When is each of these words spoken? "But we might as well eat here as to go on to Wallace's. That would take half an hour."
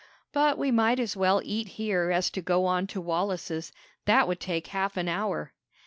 "But 0.33 0.57
we 0.57 0.71
might 0.71 0.99
as 0.99 1.15
well 1.15 1.43
eat 1.45 1.67
here 1.77 2.09
as 2.09 2.31
to 2.31 2.41
go 2.41 2.65
on 2.65 2.87
to 2.87 2.99
Wallace's. 2.99 3.71
That 4.05 4.27
would 4.27 4.39
take 4.39 4.65
half 4.65 4.97
an 4.97 5.07
hour." 5.07 5.53